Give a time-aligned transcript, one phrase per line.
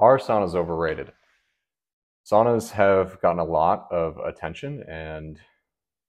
[0.00, 1.12] Are saunas overrated?
[2.24, 5.38] Saunas have gotten a lot of attention, and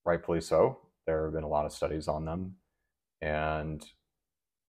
[0.06, 0.80] rightfully so.
[1.06, 2.56] There have been a lot of studies on them,
[3.22, 3.86] and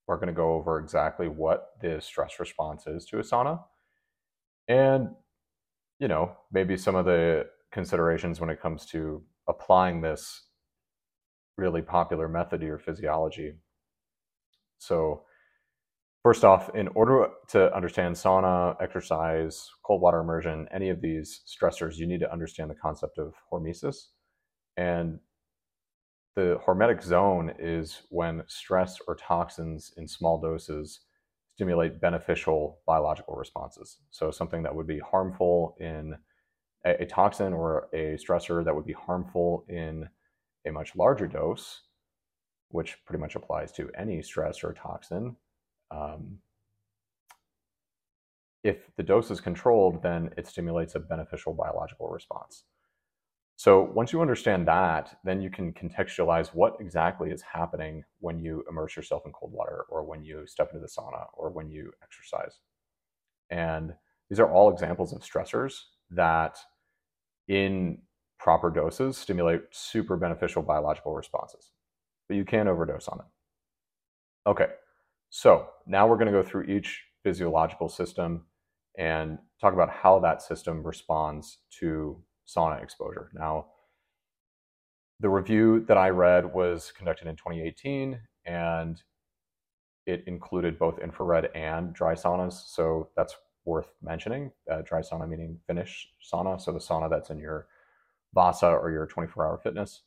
[0.07, 3.61] we're going to go over exactly what the stress response is to a sauna,
[4.69, 5.09] and
[5.99, 10.43] you know maybe some of the considerations when it comes to applying this
[11.57, 13.55] really popular method to your physiology.
[14.77, 15.23] So
[16.23, 21.95] First off, in order to understand sauna, exercise, cold water immersion, any of these stressors,
[21.95, 24.07] you need to understand the concept of hormesis.
[24.75, 25.19] And
[26.35, 31.01] the hormetic zone is when stress or toxins in small doses
[31.55, 33.97] stimulate beneficial biological responses.
[34.11, 36.15] So something that would be harmful in
[36.85, 40.07] a, a toxin or a stressor that would be harmful in
[40.65, 41.81] a much larger dose,
[42.69, 45.35] which pretty much applies to any stress or toxin,
[45.91, 46.39] um,
[48.63, 52.63] if the dose is controlled, then it stimulates a beneficial biological response.
[53.55, 58.63] So once you understand that, then you can contextualize what exactly is happening when you
[58.69, 61.91] immerse yourself in cold water or when you step into the sauna or when you
[62.01, 62.59] exercise.
[63.49, 63.93] And
[64.29, 65.73] these are all examples of stressors
[66.11, 66.57] that
[67.49, 67.97] in
[68.39, 71.71] proper doses stimulate super beneficial biological responses.
[72.29, 73.27] But you can overdose on them.
[74.47, 74.67] Okay,
[75.29, 78.45] so now we're going to go through each physiological system
[78.97, 83.29] and talk about how that system responds to sauna exposure.
[83.33, 83.67] Now,
[85.19, 89.01] the review that I read was conducted in 2018 and
[90.05, 92.53] it included both infrared and dry saunas.
[92.67, 93.35] So that's
[93.65, 94.51] worth mentioning.
[94.71, 97.67] Uh, dry sauna meaning Finnish sauna, so the sauna that's in your
[98.33, 100.01] Vasa or your 24 hour fitness.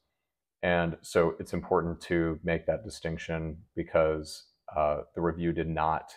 [0.62, 4.44] And so it's important to make that distinction because
[4.76, 6.14] uh, the review did not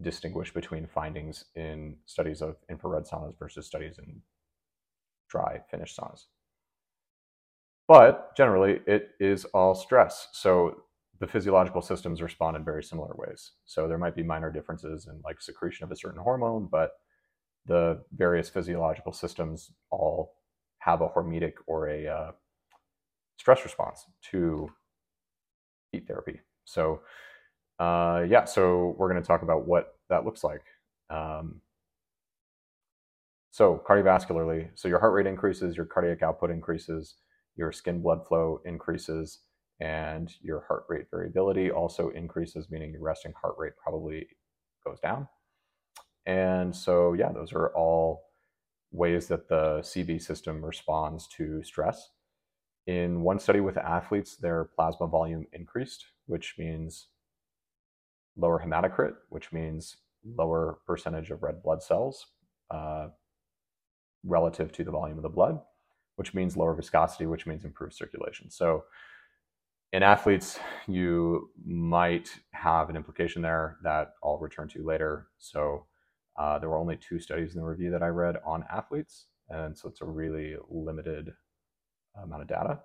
[0.00, 4.20] distinguish between findings in studies of infrared saunas versus studies in
[5.28, 6.24] dry Finnish saunas.
[7.88, 10.28] But generally, it is all stress.
[10.32, 10.82] So
[11.20, 13.52] the physiological systems respond in very similar ways.
[13.64, 16.92] So there might be minor differences in like secretion of a certain hormone, but
[17.66, 20.34] the various physiological systems all
[20.78, 22.32] have a hormetic or a uh,
[23.38, 24.68] stress response to
[25.92, 26.40] heat therapy.
[26.64, 27.02] So
[27.82, 30.62] uh, yeah, so we're going to talk about what that looks like.
[31.10, 31.60] Um,
[33.50, 37.16] so cardiovascularly, so your heart rate increases, your cardiac output increases,
[37.56, 39.40] your skin blood flow increases,
[39.80, 44.28] and your heart rate variability also increases, meaning your resting heart rate probably
[44.86, 45.26] goes down.
[46.24, 48.26] And so, yeah, those are all
[48.92, 52.10] ways that the CV system responds to stress.
[52.86, 57.08] In one study with athletes, their plasma volume increased, which means
[58.36, 62.26] lower hematocrit, which means lower percentage of red blood cells
[62.70, 63.08] uh,
[64.24, 65.60] relative to the volume of the blood,
[66.16, 68.50] which means lower viscosity, which means improved circulation.
[68.50, 68.84] So
[69.92, 75.28] in athletes, you might have an implication there that I'll return to later.
[75.38, 75.86] So
[76.38, 79.76] uh, there were only two studies in the review that I read on athletes, and
[79.76, 81.32] so it's a really limited
[82.22, 82.80] amount of data.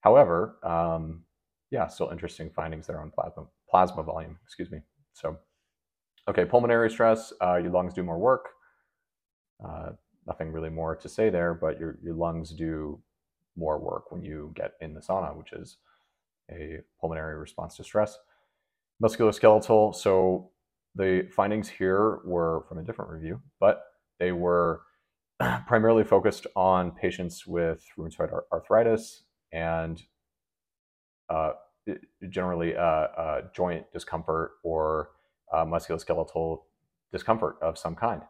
[0.00, 1.24] However, um,
[1.70, 4.80] yeah, still interesting findings there on plasma plasma volume, excuse me.
[5.14, 5.38] So,
[6.28, 8.50] okay, pulmonary stress, uh, your lungs do more work.
[9.64, 9.92] Uh,
[10.26, 13.00] nothing really more to say there, but your, your lungs do
[13.56, 15.78] more work when you get in the sauna, which is
[16.50, 18.18] a pulmonary response to stress.
[19.02, 20.50] Musculoskeletal, so
[20.94, 23.84] the findings here were from a different review, but
[24.20, 24.82] they were
[25.66, 30.02] primarily focused on patients with rheumatoid arthritis and
[31.30, 31.52] uh,
[32.28, 35.10] generally uh, uh, joint discomfort or
[35.52, 36.62] uh, musculoskeletal
[37.10, 38.22] discomfort of some kind.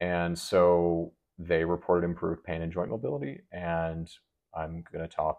[0.00, 3.40] And so they reported improved pain and joint mobility.
[3.52, 4.10] And
[4.54, 5.38] I'm going to talk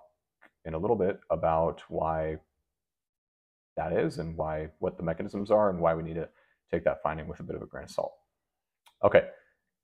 [0.66, 2.38] in a little bit about why
[3.78, 6.30] that is and why what the mechanisms are and why we need to
[6.72, 8.14] take that finding with a bit of a grain of salt.
[9.04, 9.28] Okay,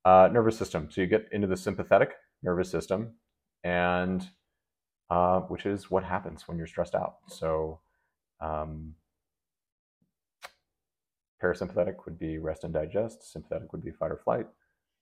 [0.04, 0.88] uh, nervous system.
[0.90, 2.12] So you get into the sympathetic
[2.42, 3.14] nervous system,
[3.64, 4.28] and
[5.10, 7.16] uh, which is what happens when you're stressed out.
[7.28, 7.80] So,
[8.40, 8.94] um,
[11.42, 14.46] parasympathetic would be rest and digest, sympathetic would be fight or flight,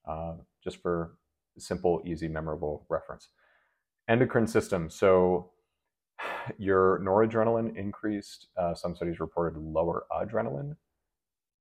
[0.06, 1.16] uh, just for
[1.58, 3.28] simple, easy, memorable reference.
[4.08, 4.90] Endocrine system.
[4.90, 5.50] So,
[6.58, 8.48] your noradrenaline increased.
[8.56, 10.76] Uh, some studies reported lower adrenaline,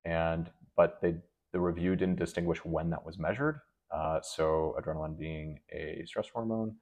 [0.04, 1.16] and but they
[1.52, 3.60] the review didn't distinguish when that was measured.
[3.90, 6.76] Uh, so, adrenaline being a stress hormone,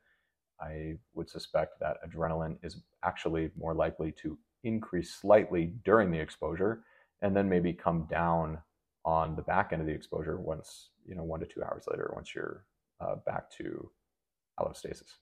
[0.60, 6.84] I would suspect that adrenaline is actually more likely to increase slightly during the exposure
[7.22, 8.58] and then maybe come down
[9.04, 12.10] on the back end of the exposure once you know one to two hours later
[12.14, 12.64] once you're
[13.00, 13.90] uh, back to
[14.58, 15.14] allostasis.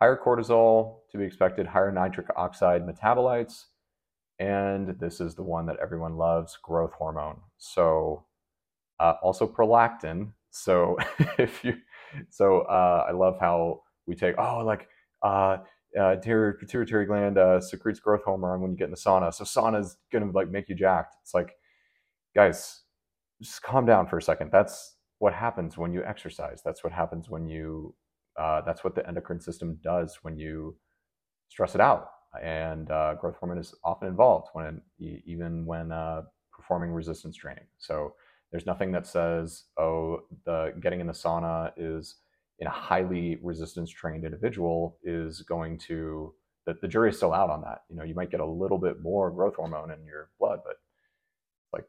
[0.00, 3.64] Higher cortisol to be expected, higher nitric oxide metabolites,
[4.38, 7.40] and this is the one that everyone loves, growth hormone.
[7.58, 8.24] So
[9.00, 10.32] uh, also prolactin.
[10.50, 10.96] So
[11.38, 11.74] if you,
[12.30, 14.88] so uh, I love how we take oh like
[15.22, 15.58] uh,
[15.98, 19.32] uh, pituitary gland uh, secretes growth hormone when you get in the sauna.
[19.32, 21.16] So sauna is gonna like make you jacked.
[21.22, 21.52] It's like,
[22.34, 22.82] guys,
[23.40, 24.50] just calm down for a second.
[24.50, 26.62] That's what happens when you exercise.
[26.64, 27.94] That's what happens when you.
[28.38, 30.76] Uh, that's what the endocrine system does when you
[31.48, 32.10] stress it out.
[32.40, 36.22] And uh, growth hormone is often involved when even when uh,
[36.52, 37.64] performing resistance training.
[37.78, 38.14] So
[38.52, 42.16] there's nothing that says, oh, the getting in the sauna is
[42.58, 46.34] in a highly resistance trained individual is going to
[46.66, 47.82] that the jury is still out on that.
[47.88, 50.76] You know, you might get a little bit more growth hormone in your blood, but
[51.72, 51.84] like,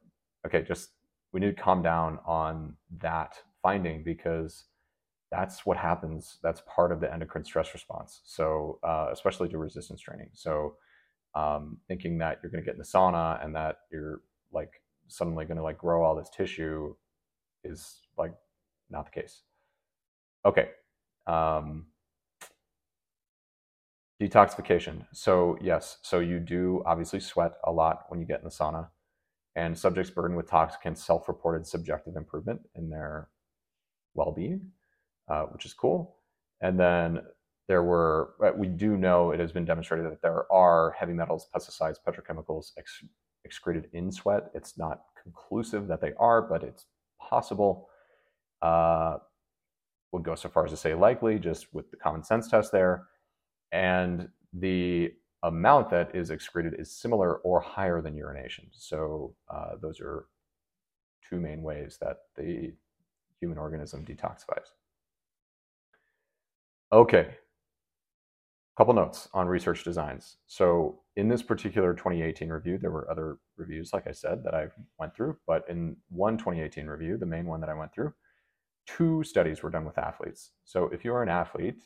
[0.48, 0.92] okay, just
[1.34, 4.66] we need to calm down on that finding because
[5.32, 6.38] that's what happens.
[6.42, 8.22] That's part of the endocrine stress response.
[8.26, 10.30] So, uh, especially to resistance training.
[10.34, 10.76] So,
[11.36, 14.22] um, thinking that you're going to get in the sauna and that you're
[14.52, 16.96] like suddenly going to like grow all this tissue
[17.64, 18.34] is like
[18.90, 19.42] not the case.
[20.46, 20.70] Okay.
[21.28, 21.88] Um,
[24.22, 25.06] detoxification.
[25.14, 28.90] So yes, so you do obviously sweat a lot when you get in the sauna,
[29.56, 33.30] and subjects burdened with toxicants self-reported subjective improvement in their
[34.14, 34.72] well-being,
[35.30, 36.18] uh, which is cool.
[36.62, 37.22] And then
[37.68, 41.98] there were we do know it has been demonstrated that there are heavy metals, pesticides,
[42.06, 43.04] petrochemicals ex-
[43.46, 44.50] excreted in sweat.
[44.54, 46.86] It's not conclusive that they are, but it's
[47.22, 47.88] possible.
[48.62, 49.18] Uh,
[50.12, 53.08] would go so far as to say likely, just with the common sense test there.
[53.72, 55.14] And the
[55.44, 58.68] amount that is excreted is similar or higher than urination.
[58.72, 60.26] So uh, those are
[61.28, 62.74] two main ways that the
[63.40, 64.74] human organism detoxifies.
[66.92, 67.36] Okay,
[68.80, 70.38] couple notes on research designs.
[70.48, 74.68] So in this particular 2018 review, there were other reviews, like I said, that I
[74.98, 75.36] went through.
[75.46, 78.14] But in one 2018 review, the main one that I went through,
[78.98, 80.52] two studies were done with athletes.
[80.66, 81.84] So if you're an athlete,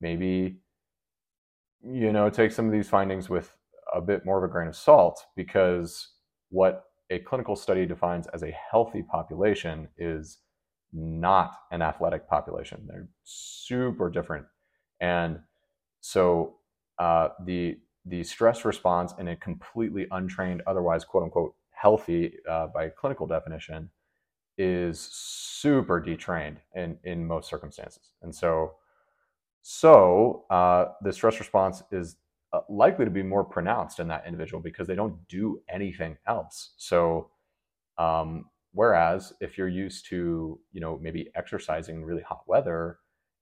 [0.00, 0.58] maybe
[1.82, 3.56] you know take some of these findings with
[3.94, 6.08] a bit more of a grain of salt because
[6.50, 10.38] what a clinical study defines as a healthy population is
[10.92, 12.86] not an athletic population.
[12.86, 14.46] They're super different.
[15.00, 15.40] And
[16.00, 16.56] so
[16.98, 22.88] uh, the the stress response in a completely untrained, otherwise quote unquote healthy uh, by
[22.88, 23.90] clinical definition
[24.56, 28.74] is super detrained in in most circumstances, and so
[29.62, 32.16] so uh, the stress response is
[32.52, 36.74] uh, likely to be more pronounced in that individual because they don't do anything else.
[36.76, 37.30] So
[37.96, 42.98] um, whereas if you're used to you know maybe exercising in really hot weather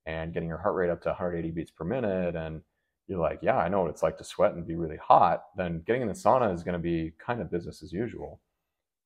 [0.06, 2.60] and getting your heart rate up to 180 beats per minute and
[3.08, 5.82] you're like yeah i know what it's like to sweat and be really hot then
[5.86, 8.40] getting in the sauna is going to be kind of business as usual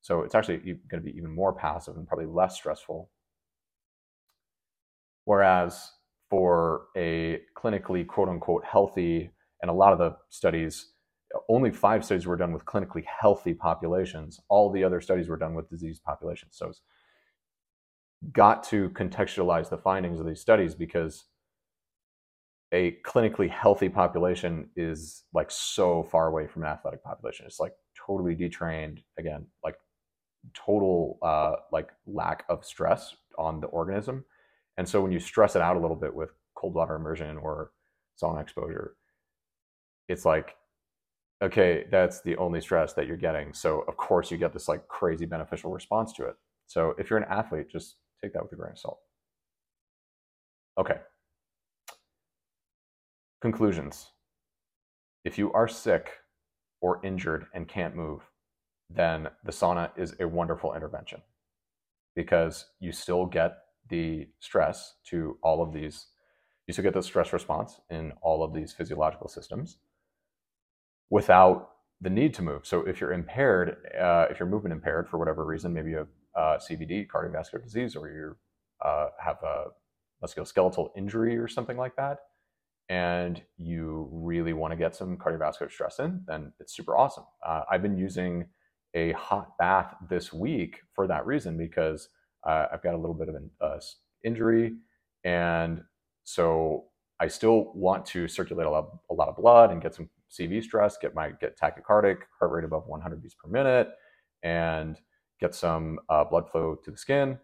[0.01, 3.11] so it's actually going to be even more passive and probably less stressful.
[5.25, 5.91] Whereas
[6.31, 9.31] for a clinically quote unquote healthy,
[9.63, 10.93] and a lot of the studies,
[11.49, 14.41] only five studies were done with clinically healthy populations.
[14.49, 16.57] All the other studies were done with diseased populations.
[16.57, 16.83] So it's
[18.33, 21.25] got to contextualize the findings of these studies because
[22.73, 27.47] a clinically healthy population is like so far away from an athletic population.
[27.47, 27.73] It's like
[28.07, 29.03] totally detrained.
[29.19, 29.77] Again, like
[30.55, 34.25] total uh, like lack of stress on the organism.
[34.77, 37.73] And so when you stress it out a little bit with cold water immersion or
[38.21, 38.97] sauna exposure,
[40.09, 40.57] it's like,
[41.43, 43.53] okay, that's the only stress that you're getting.
[43.53, 46.37] So of course you get this like crazy beneficial response to it.
[46.67, 48.99] So if you're an athlete, just take that with a grain of salt.
[50.79, 50.99] Okay.
[53.41, 54.11] Conclusions.
[55.25, 56.11] If you are sick
[56.81, 58.23] or injured and can't move,
[58.89, 61.23] then the sauna is a wonderful intervention
[62.15, 66.07] because you still get the stress to all of these,
[66.67, 69.79] you still get the stress response in all of these physiological systems
[71.11, 72.67] without the need to move.
[72.67, 76.09] So if you're impaired, uh, if you're movement impaired for whatever reason, maybe you have
[76.35, 78.37] uh, CVD, cardiovascular disease, or you
[78.85, 79.67] uh, have a
[80.25, 82.19] musculoskeletal injury or something like that,
[82.89, 87.25] and you really want to get some cardiovascular stress in, then it's super awesome.
[87.47, 88.47] Uh, I've been using
[88.97, 92.09] a hot bath this week for that reason because
[92.49, 93.79] uh, I've got a little bit of an uh,
[94.25, 94.75] injury,
[95.23, 95.83] and
[96.25, 96.87] so
[97.21, 100.63] I still want to circulate a lot, a lot of blood and get some CV
[100.63, 103.89] stress, get my get tachycardic, heart rate above 100 beats per minute,
[104.43, 104.99] and
[105.41, 107.39] get some uh, blood flow to the skin.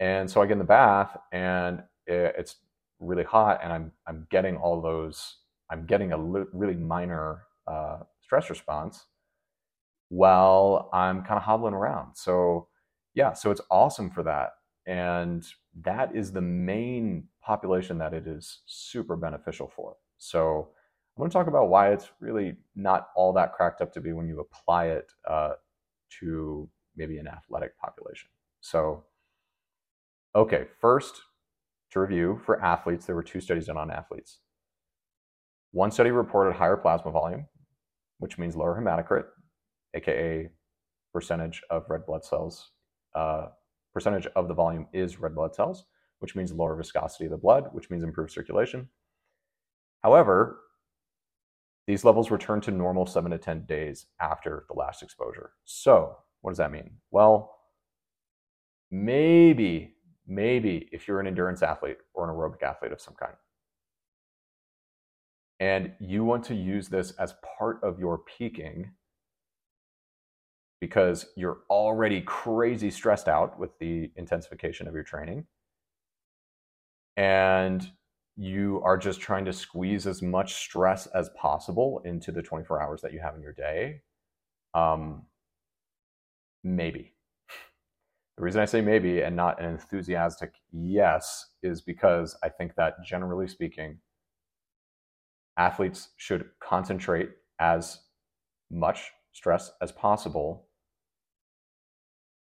[0.00, 2.56] And so I get in the bath and it's
[3.00, 5.38] really hot and I'm, I'm getting all those,
[5.70, 9.04] I'm getting a li- really minor uh, stress response
[10.08, 12.16] while I'm kind of hobbling around.
[12.16, 12.68] So
[13.14, 14.50] yeah, so it's awesome for that.
[14.86, 15.44] And
[15.82, 19.96] that is the main population that it is super beneficial for.
[20.16, 20.70] So
[21.16, 24.12] I'm going to talk about why it's really not all that cracked up to be
[24.12, 25.54] when you apply it uh,
[26.20, 28.30] to maybe an athletic population.
[28.60, 29.04] So,
[30.34, 31.20] okay, first
[31.90, 34.38] to review for athletes, there were two studies done on athletes.
[35.72, 37.46] One study reported higher plasma volume,
[38.18, 39.24] which means lower hematocrit,
[39.94, 40.50] aka
[41.12, 42.70] percentage of red blood cells.
[43.14, 43.46] Uh,
[43.92, 45.84] percentage of the volume is red blood cells,
[46.20, 48.88] which means lower viscosity of the blood, which means improved circulation.
[50.02, 50.60] However,
[51.86, 55.52] these levels return to normal seven to 10 days after the last exposure.
[55.64, 56.90] So, what does that mean?
[57.10, 57.56] Well,
[58.90, 59.94] maybe,
[60.26, 63.34] maybe if you're an endurance athlete or an aerobic athlete of some kind,
[65.60, 68.92] and you want to use this as part of your peaking
[70.80, 75.46] because you're already crazy stressed out with the intensification of your training.
[77.16, 77.90] And
[78.36, 83.02] you are just trying to squeeze as much stress as possible into the 24 hours
[83.02, 84.02] that you have in your day.
[84.74, 85.26] Um,
[86.62, 87.14] maybe.
[88.36, 93.02] The reason i say maybe and not an enthusiastic yes is because i think that
[93.04, 93.98] generally speaking
[95.56, 97.98] athletes should concentrate as
[98.70, 100.67] much stress as possible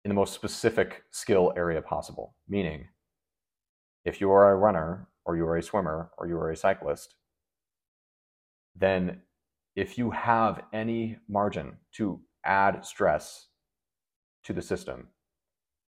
[0.08, 2.34] in the most specific skill area possible.
[2.48, 2.88] Meaning,
[4.06, 7.16] if you are a runner or you are a swimmer or you are a cyclist,
[8.74, 9.20] then
[9.76, 13.48] if you have any margin to add stress
[14.46, 15.10] to the system,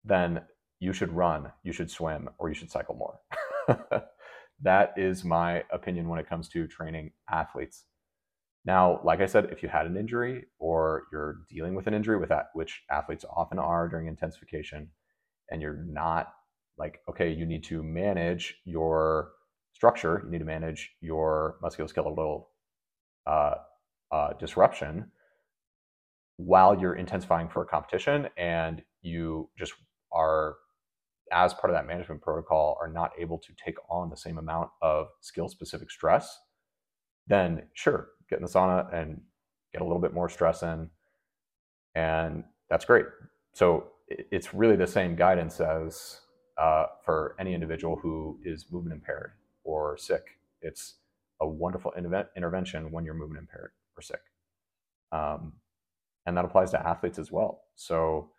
[0.05, 0.41] then
[0.79, 3.20] you should run, you should swim, or you should cycle more.
[4.62, 7.86] that is my opinion when it comes to training athletes.
[8.65, 12.17] Now, like I said, if you had an injury or you're dealing with an injury
[12.17, 14.89] with that, which athletes often are during intensification,
[15.50, 16.34] and you're not
[16.77, 19.32] like, okay, you need to manage your
[19.74, 22.46] structure, you need to manage your musculoskeletal
[23.27, 23.55] uh,
[24.12, 25.12] uh, disruption
[26.38, 29.74] while you're intensifying for a competition, and you just
[30.12, 30.55] are,
[31.32, 34.70] as part of that management protocol, are not able to take on the same amount
[34.82, 36.39] of skill specific stress,
[37.27, 39.21] then sure, get in the sauna and
[39.71, 40.89] get a little bit more stress in.
[41.95, 43.05] And that's great.
[43.53, 46.21] So it's really the same guidance as
[46.57, 50.23] uh, for any individual who is movement impaired or sick.
[50.61, 50.95] It's
[51.41, 51.93] a wonderful
[52.35, 54.21] intervention when you're movement impaired or sick.
[55.11, 55.53] Um,
[56.25, 57.65] and that applies to athletes as well.
[57.75, 58.29] So,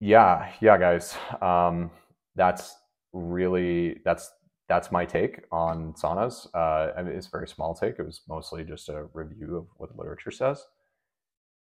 [0.00, 1.90] yeah, yeah, guys, um,
[2.36, 2.76] that's
[3.12, 4.30] really that's
[4.72, 6.46] that's my take on saunas.
[6.54, 7.98] Uh, I mean, it's a very small take.
[7.98, 10.64] It was mostly just a review of what the literature says.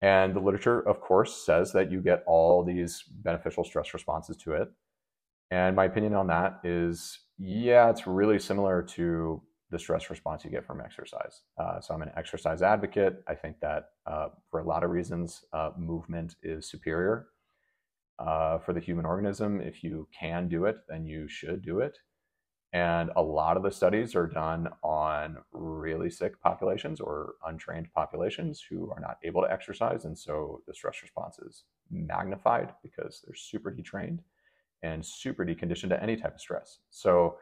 [0.02, 4.54] And the literature, of course, says that you get all these beneficial stress responses to
[4.54, 4.70] it.
[5.52, 10.50] And my opinion on that is yeah, it's really similar to the stress response you
[10.50, 11.42] get from exercise.
[11.60, 13.24] Uh, so I'm an exercise advocate.
[13.28, 17.28] I think that uh, for a lot of reasons, uh, movement is superior
[18.18, 19.62] uh, for the human organism.
[19.62, 22.00] If you can do it, then you should do it.
[22.76, 28.62] And a lot of the studies are done on really sick populations or untrained populations
[28.70, 30.04] who are not able to exercise.
[30.04, 34.20] And so the stress response is magnified because they're super detrained
[34.84, 36.80] and super deconditioned to any type of stress.
[36.90, 37.38] So,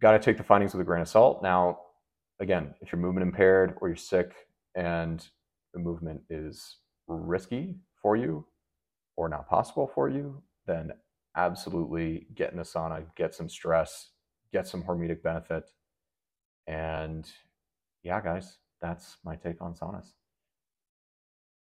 [0.00, 1.42] got to take the findings with a grain of salt.
[1.42, 1.80] Now,
[2.40, 4.32] again, if you're movement impaired or you're sick
[4.74, 5.22] and
[5.74, 6.76] the movement is
[7.08, 8.46] risky for you
[9.16, 10.92] or not possible for you, then
[11.38, 14.10] absolutely get in the sauna, get some stress,
[14.52, 15.70] get some hormetic benefit.
[16.66, 17.30] And
[18.02, 20.12] yeah, guys, that's my take on saunas.